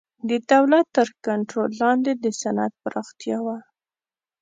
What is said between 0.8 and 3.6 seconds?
تر کنټرول لاندې د صنعت پراختیا و.